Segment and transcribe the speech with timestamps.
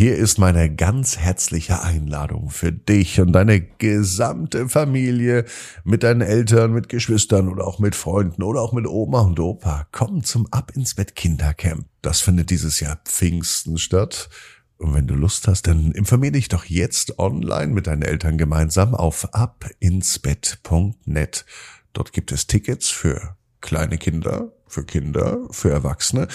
[0.00, 5.44] Hier ist meine ganz herzliche Einladung für dich und deine gesamte Familie
[5.84, 9.88] mit deinen Eltern, mit Geschwistern oder auch mit Freunden oder auch mit Oma und Opa.
[9.92, 11.84] Komm zum Ab ins Bett Kindercamp.
[12.00, 14.30] Das findet dieses Jahr Pfingsten statt.
[14.78, 18.94] Und wenn du Lust hast, dann informier dich doch jetzt online mit deinen Eltern gemeinsam
[18.94, 21.44] auf abinsbett.net.
[21.92, 26.26] Dort gibt es Tickets für kleine Kinder, für Kinder, für Erwachsene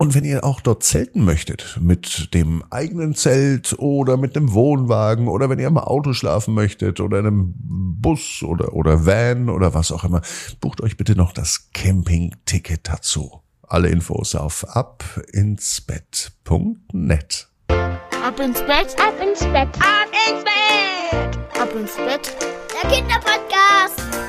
[0.00, 5.28] und wenn ihr auch dort zelten möchtet, mit dem eigenen Zelt oder mit einem Wohnwagen
[5.28, 9.74] oder wenn ihr im Auto schlafen möchtet oder in einem Bus oder, oder Van oder
[9.74, 10.22] was auch immer,
[10.62, 13.42] bucht euch bitte noch das Campingticket dazu.
[13.62, 17.48] Alle Infos auf abinsbett.net.
[17.68, 22.34] Ab ins Bett, ab ins Bett, ab ins Bett, ab ins Bett,
[22.72, 24.19] der Kinderpodcast.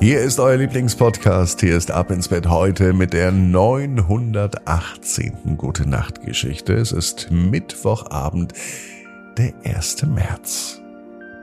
[0.00, 1.60] Hier ist euer Lieblingspodcast.
[1.60, 5.56] Hier ist Ab ins Bett heute mit der 918.
[5.56, 6.74] Gute Nacht Geschichte.
[6.74, 8.52] Es ist Mittwochabend,
[9.36, 10.06] der 1.
[10.06, 10.80] März.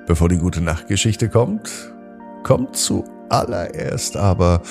[0.07, 1.93] Bevor die Gute Nacht Geschichte kommt,
[2.43, 4.61] kommt zuallererst aber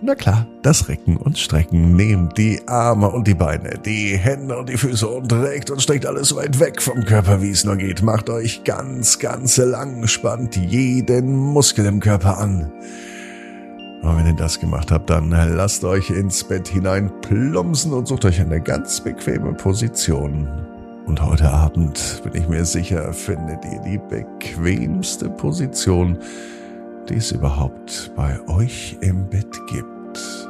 [0.00, 1.96] na klar, das Recken und Strecken.
[1.96, 6.06] Nehmt die Arme und die Beine, die Hände und die Füße und reckt und streckt
[6.06, 8.02] alles so weit weg vom Körper, wie es nur geht.
[8.02, 12.70] Macht euch ganz, ganz lang, spannt jeden Muskel im Körper an.
[14.02, 18.24] Und wenn ihr das gemacht habt, dann lasst euch ins Bett hinein plumpsen und sucht
[18.24, 20.48] euch eine ganz bequeme Position.
[21.06, 26.18] Und heute Abend, bin ich mir sicher, findet ihr die bequemste Position,
[27.08, 30.48] die es überhaupt bei euch im Bett gibt.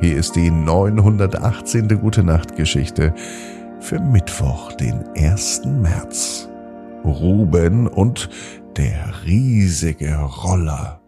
[0.00, 1.88] Hier ist die 918.
[2.00, 3.14] Gute Nacht Geschichte
[3.80, 5.62] für Mittwoch, den 1.
[5.66, 6.48] März.
[7.04, 8.30] Ruben und
[8.76, 11.00] der riesige Roller.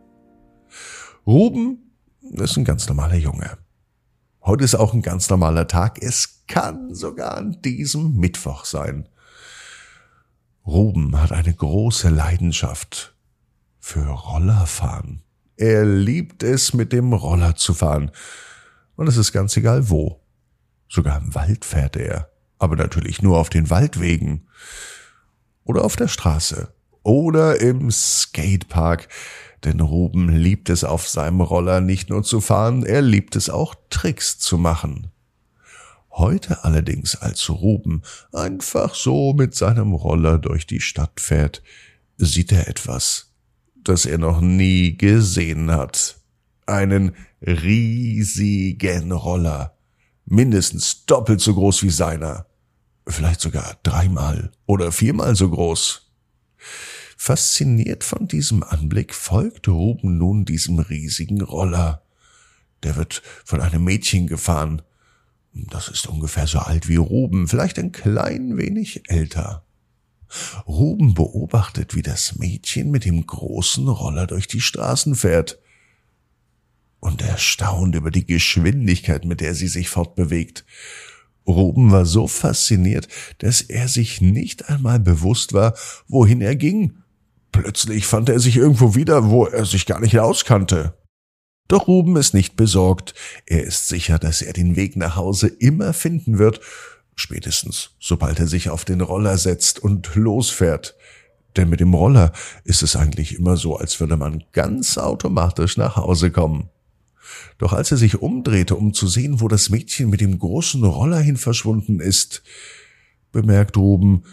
[1.26, 3.58] Ruben ist ein ganz normaler Junge.
[4.42, 6.02] Heute ist auch ein ganz normaler Tag.
[6.02, 9.08] Es kann sogar an diesem Mittwoch sein.
[10.66, 13.14] Ruben hat eine große Leidenschaft
[13.82, 15.22] für Rollerfahren.
[15.56, 18.12] Er liebt es, mit dem Roller zu fahren.
[18.94, 20.20] Und es ist ganz egal wo.
[20.88, 22.30] Sogar im Wald fährt er.
[22.58, 24.46] Aber natürlich nur auf den Waldwegen.
[25.64, 26.72] Oder auf der Straße.
[27.02, 29.08] Oder im Skatepark.
[29.64, 33.74] Denn Ruben liebt es auf seinem Roller nicht nur zu fahren, er liebt es auch
[33.90, 35.08] Tricks zu machen.
[36.10, 41.62] Heute allerdings, als Ruben einfach so mit seinem Roller durch die Stadt fährt,
[42.16, 43.31] sieht er etwas,
[43.84, 46.18] das er noch nie gesehen hat.
[46.66, 49.76] Einen riesigen Roller.
[50.24, 52.46] Mindestens doppelt so groß wie seiner.
[53.06, 56.10] Vielleicht sogar dreimal oder viermal so groß.
[57.16, 62.02] Fasziniert von diesem Anblick folgt Ruben nun diesem riesigen Roller.
[62.82, 64.82] Der wird von einem Mädchen gefahren.
[65.52, 69.64] Das ist ungefähr so alt wie Ruben, vielleicht ein klein wenig älter.
[70.66, 75.58] Ruben beobachtet, wie das Mädchen mit dem großen Roller durch die Straßen fährt
[77.00, 80.64] und erstaunt über die Geschwindigkeit, mit der sie sich fortbewegt.
[81.46, 85.74] Ruben war so fasziniert, dass er sich nicht einmal bewusst war,
[86.06, 86.98] wohin er ging.
[87.50, 90.94] Plötzlich fand er sich irgendwo wieder, wo er sich gar nicht auskannte.
[91.68, 93.14] Doch Ruben ist nicht besorgt.
[93.46, 96.60] Er ist sicher, dass er den Weg nach Hause immer finden wird
[97.14, 100.96] Spätestens, sobald er sich auf den Roller setzt und losfährt.
[101.56, 102.32] Denn mit dem Roller
[102.64, 106.70] ist es eigentlich immer so, als würde man ganz automatisch nach Hause kommen.
[107.58, 111.20] Doch als er sich umdrehte, um zu sehen, wo das Mädchen mit dem großen Roller
[111.20, 112.42] hin verschwunden ist,
[113.30, 114.24] bemerkt Ruben,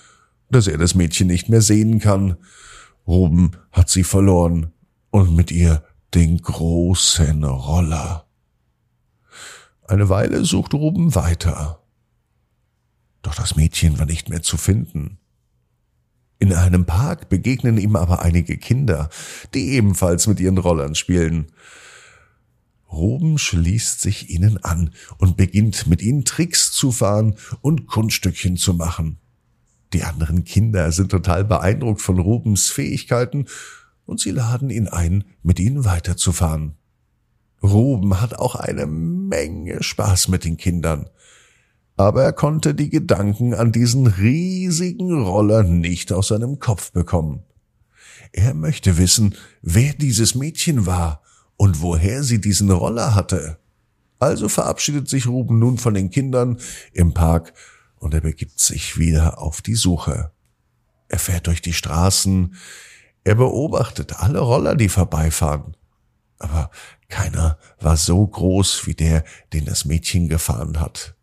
[0.50, 2.38] dass er das Mädchen nicht mehr sehen kann.
[3.08, 4.72] Ruben hat sie verloren
[5.12, 8.26] und mit ihr den großen Roller.
[9.88, 11.79] Eine Weile sucht Ruben weiter.
[13.22, 15.18] Doch das Mädchen war nicht mehr zu finden.
[16.40, 19.10] In einem Park begegnen ihm aber einige Kinder,
[19.54, 21.48] die ebenfalls mit ihren Rollern spielen.
[22.92, 28.74] Ruben schließt sich ihnen an und beginnt mit ihnen Tricks zu fahren und Kunststückchen zu
[28.74, 29.20] machen.
[29.94, 33.46] Die anderen Kinder sind total beeindruckt von Rubens Fähigkeiten
[34.06, 36.76] und sie laden ihn ein, mit ihnen weiterzufahren.
[37.62, 41.10] Ruben hat auch eine Menge Spaß mit den Kindern
[42.00, 47.44] aber er konnte die Gedanken an diesen riesigen Roller nicht aus seinem Kopf bekommen.
[48.32, 51.22] Er möchte wissen, wer dieses Mädchen war
[51.58, 53.60] und woher sie diesen Roller hatte.
[54.18, 56.58] Also verabschiedet sich Ruben nun von den Kindern
[56.94, 57.54] im Park
[57.98, 60.32] und er begibt sich wieder auf die Suche.
[61.10, 62.56] Er fährt durch die Straßen,
[63.26, 65.76] er beobachtet alle Roller, die vorbeifahren.
[66.38, 66.72] Aber
[67.10, 71.18] keiner war so groß wie der, den das Mädchen gefahren hat.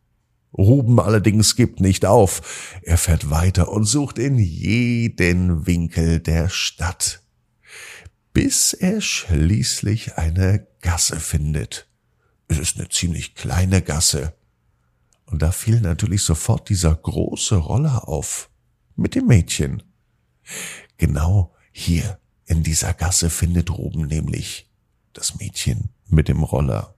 [0.56, 2.78] Ruben allerdings gibt nicht auf.
[2.82, 7.22] Er fährt weiter und sucht in jeden Winkel der Stadt,
[8.32, 11.88] bis er schließlich eine Gasse findet.
[12.48, 14.34] Es ist eine ziemlich kleine Gasse.
[15.26, 18.48] Und da fiel natürlich sofort dieser große Roller auf
[18.94, 19.82] mit dem Mädchen.
[20.96, 24.70] Genau hier in dieser Gasse findet Ruben nämlich
[25.12, 26.94] das Mädchen mit dem Roller.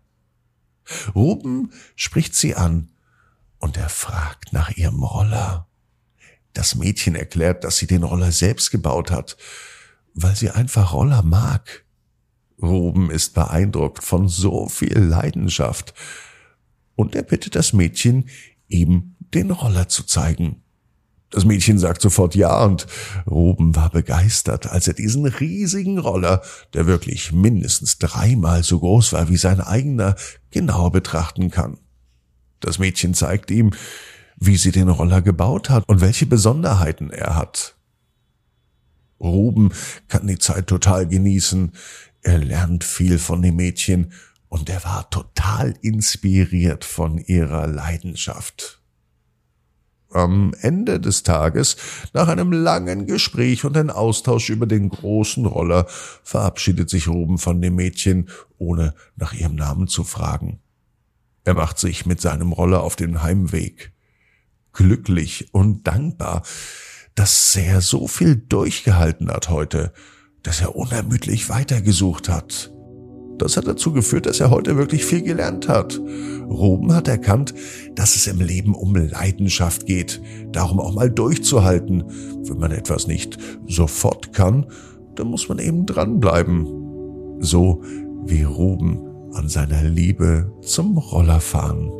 [1.14, 2.90] Ruben spricht sie an
[3.58, 5.68] und er fragt nach ihrem Roller.
[6.52, 9.36] Das Mädchen erklärt, dass sie den Roller selbst gebaut hat,
[10.14, 11.84] weil sie einfach Roller mag.
[12.60, 15.94] Ruben ist beeindruckt von so viel Leidenschaft
[16.96, 18.28] und er bittet das Mädchen,
[18.66, 20.62] ihm den Roller zu zeigen.
[21.30, 22.86] Das Mädchen sagt sofort ja und
[23.26, 29.28] Ruben war begeistert, als er diesen riesigen Roller, der wirklich mindestens dreimal so groß war
[29.28, 30.16] wie sein eigener,
[30.50, 31.78] genau betrachten kann.
[32.60, 33.72] Das Mädchen zeigt ihm,
[34.36, 37.76] wie sie den Roller gebaut hat und welche Besonderheiten er hat.
[39.20, 39.72] Ruben
[40.06, 41.72] kann die Zeit total genießen.
[42.22, 44.12] Er lernt viel von dem Mädchen
[44.48, 48.80] und er war total inspiriert von ihrer Leidenschaft.
[50.10, 51.76] Am Ende des Tages,
[52.14, 55.86] nach einem langen Gespräch und einem Austausch über den großen Roller,
[56.22, 60.60] verabschiedet sich Ruben von dem Mädchen, ohne nach ihrem Namen zu fragen.
[61.48, 63.94] Er macht sich mit seinem Roller auf den Heimweg.
[64.74, 66.42] Glücklich und dankbar,
[67.14, 69.94] dass er so viel durchgehalten hat heute,
[70.42, 72.70] dass er unermüdlich weitergesucht hat.
[73.38, 75.98] Das hat dazu geführt, dass er heute wirklich viel gelernt hat.
[75.98, 77.54] Ruben hat erkannt,
[77.94, 80.20] dass es im Leben um Leidenschaft geht,
[80.52, 82.04] darum auch mal durchzuhalten.
[82.46, 84.66] Wenn man etwas nicht sofort kann,
[85.14, 87.40] dann muss man eben dranbleiben.
[87.40, 87.82] So
[88.26, 91.90] wie Ruben an seiner Liebe zum Rollerfahren.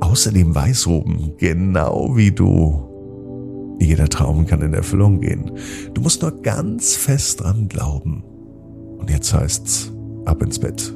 [0.00, 2.88] Außerdem weiß Ruben, genau wie du,
[3.80, 5.52] jeder Traum kann in Erfüllung gehen.
[5.94, 8.24] Du musst nur ganz fest dran glauben.
[8.98, 9.92] Und jetzt heißt's,
[10.24, 10.94] ab ins Bett.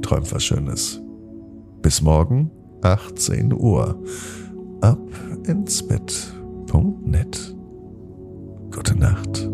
[0.00, 1.00] Träum was Schönes.
[1.82, 2.50] Bis morgen,
[2.82, 4.02] 18 Uhr.
[4.80, 4.98] Ab
[5.46, 7.54] ins Bett.net.
[8.70, 9.48] Gute Nacht.